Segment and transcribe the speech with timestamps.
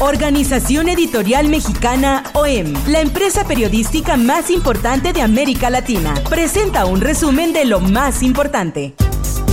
[0.00, 7.54] Organización Editorial Mexicana OEM, la empresa periodística más importante de América Latina, presenta un resumen
[7.54, 8.92] de lo más importante.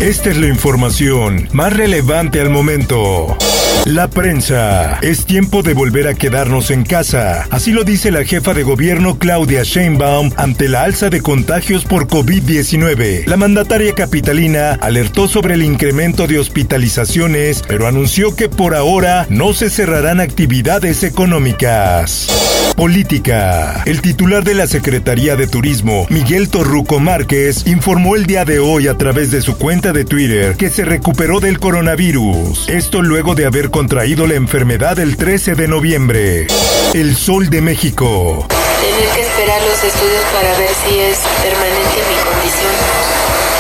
[0.02, 3.38] Esta es la información más relevante al momento.
[3.86, 5.00] La prensa.
[5.02, 7.46] Es tiempo de volver a quedarnos en casa.
[7.50, 12.08] Así lo dice la jefa de gobierno Claudia Sheinbaum ante la alza de contagios por
[12.08, 13.26] COVID-19.
[13.26, 19.54] La mandataria capitalina alertó sobre el incremento de hospitalizaciones, pero anunció que por ahora no
[19.54, 22.30] se cerrarán actividades económicas.
[22.76, 23.84] Política.
[23.86, 28.88] El titular de la Secretaría de Turismo, Miguel Torruco Márquez, informó el día de hoy
[28.88, 32.68] a través de su cuenta de Twitter que se recuperó del coronavirus.
[32.70, 36.48] Esto luego de haber contraído la enfermedad el 13 de noviembre.
[36.94, 38.48] El Sol de México.
[38.50, 42.74] Tener que esperar los estudios para ver si es permanente mi condición,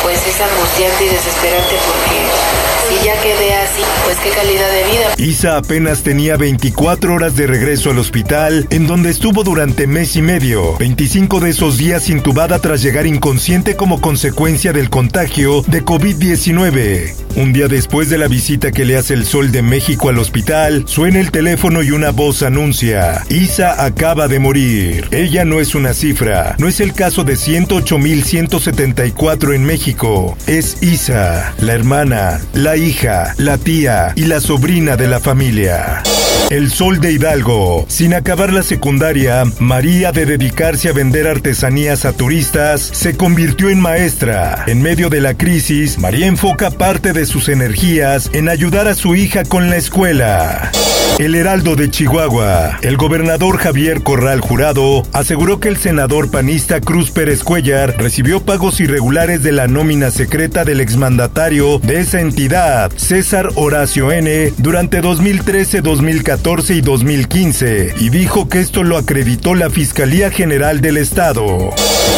[0.03, 5.13] pues es angustiante y desesperante porque y ya quedé así, pues qué calidad de vida.
[5.17, 10.21] Isa apenas tenía 24 horas de regreso al hospital, en donde estuvo durante mes y
[10.21, 17.22] medio, 25 de esos días intubada tras llegar inconsciente como consecuencia del contagio de COVID-19.
[17.35, 20.83] Un día después de la visita que le hace el Sol de México al hospital,
[20.85, 25.07] suena el teléfono y una voz anuncia, Isa acaba de morir.
[25.09, 31.55] Ella no es una cifra, no es el caso de 108.174 en México, es Isa,
[31.57, 36.03] la hermana, la hija, la tía y la sobrina de la familia.
[36.49, 37.85] El Sol de Hidalgo.
[37.87, 43.79] Sin acabar la secundaria, María de dedicarse a vender artesanías a turistas, se convirtió en
[43.79, 44.63] maestra.
[44.67, 49.15] En medio de la crisis, María enfoca parte de sus energías en ayudar a su
[49.15, 50.71] hija con la escuela.
[51.19, 52.79] El Heraldo de Chihuahua.
[52.81, 58.79] El gobernador Javier Corral Jurado aseguró que el senador panista Cruz Pérez Cuellar recibió pagos
[58.79, 65.81] irregulares de la nómina secreta del exmandatario de esa entidad, César Horacio N., durante 2013,
[65.81, 71.69] 2014 y 2015, y dijo que esto lo acreditó la Fiscalía General del Estado.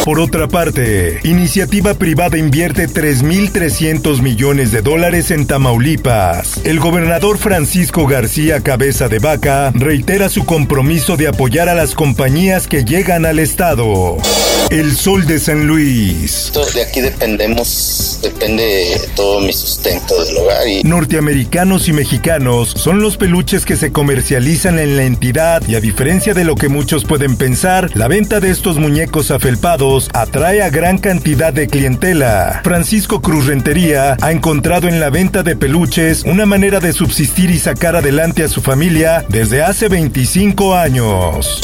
[0.04, 6.62] Por otra parte, iniciativa privada invierte 3.300 millones de dólares en Tamaulipas.
[6.64, 12.66] El gobernador Francisco García Cabeza de Vaca reitera su compromiso de apoyar a las compañías
[12.66, 14.16] que llegan al Estado.
[14.70, 16.50] El Sol de San Luis.
[16.74, 20.66] De aquí dependemos, depende todo mi sustento del hogar.
[20.66, 20.82] Y...
[20.82, 26.32] Norteamericanos y mexicanos son los peluches que se comercializan en la entidad y a diferencia
[26.32, 30.98] de lo que muchos pueden pensar, la venta de estos muñecos afelpados atrae a gran
[30.98, 32.62] cantidad de clientela.
[32.64, 34.32] Francisco Cruz Rentería ha
[34.88, 39.24] en la venta de peluches una manera de subsistir y sacar adelante a su familia
[39.28, 41.60] desde hace 25 años.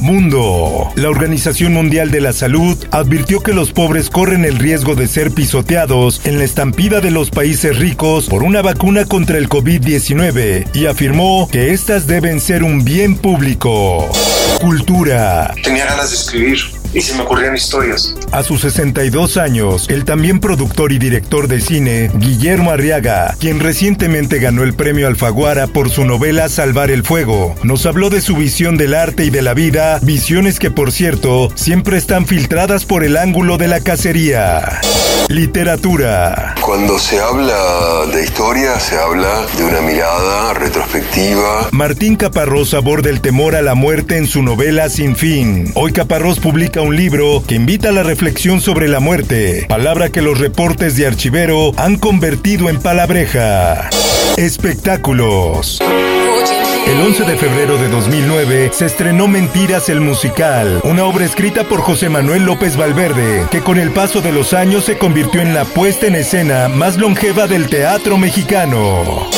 [0.00, 0.90] Mundo.
[0.94, 5.30] La Organización Mundial de la Salud advirtió que los pobres corren el riesgo de ser
[5.30, 10.86] pisoteados en la estampida de los países ricos por una vacuna contra el COVID-19 y
[10.86, 14.08] afirmó que estas deben ser un bien público.
[14.60, 15.54] Cultura.
[15.62, 18.14] Tenía ganas de escribir y se me ocurrían historias.
[18.32, 24.38] A sus 62 años, el también productor y director de cine, Guillermo Arriaga, quien recientemente
[24.38, 28.78] ganó el premio Alfaguara por su novela Salvar el Fuego, nos habló de su visión
[28.78, 33.18] del arte y de la vida, visiones que por cierto siempre están filtradas por el
[33.18, 34.80] ángulo de la cacería.
[35.28, 36.54] Literatura.
[36.60, 41.68] Cuando se habla de historia, se habla de una mirada retrospectiva.
[41.72, 45.72] Martín Caparrós aborda el temor a la muerte en su novela Sin Fin.
[45.74, 50.22] Hoy Caparrós publica un libro que invita a la reflexión sobre la muerte, palabra que
[50.22, 53.90] los reportes de Archivero han convertido en palabreja.
[54.36, 55.80] Espectáculos.
[56.86, 61.80] El 11 de febrero de 2009 se estrenó Mentiras el musical, una obra escrita por
[61.80, 65.64] José Manuel López Valverde, que con el paso de los años se convirtió en la
[65.64, 69.28] puesta en escena más longeva del teatro mexicano.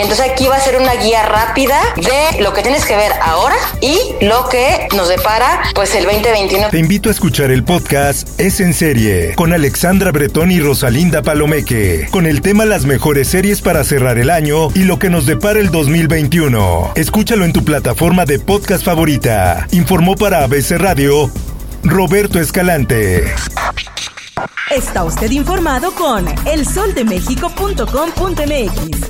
[0.00, 3.56] Entonces aquí va a ser una guía rápida de lo que tienes que ver ahora
[3.82, 6.70] y lo que nos depara pues el 2021.
[6.70, 12.08] Te invito a escuchar el podcast Es en serie con Alexandra Bretón y Rosalinda Palomeque,
[12.10, 15.60] con el tema Las mejores series para cerrar el año y lo que nos depara
[15.60, 16.92] el 2021.
[16.94, 19.66] Escúchalo en tu plataforma de podcast favorita.
[19.70, 21.30] Informó para ABC Radio
[21.82, 23.34] Roberto Escalante.
[24.70, 29.09] Está usted informado con elsoldemexico.com.mx.